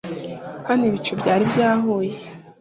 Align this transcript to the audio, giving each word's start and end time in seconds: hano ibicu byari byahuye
hano 0.67 0.83
ibicu 0.89 1.13
byari 1.19 1.43
byahuye 1.51 2.13